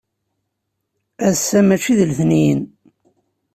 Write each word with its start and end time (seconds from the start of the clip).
Ass-a 1.27 1.59
maci 1.67 1.93
d 1.97 1.99
letniyen. 2.09 2.61